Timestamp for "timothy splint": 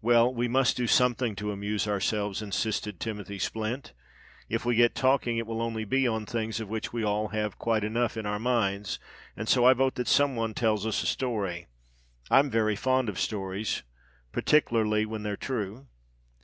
3.00-3.94